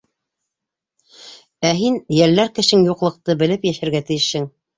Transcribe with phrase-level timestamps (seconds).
[1.69, 4.51] «Ә һин йәлләр кешең юҡлыҡты белеп йәшәргә тейешһең!».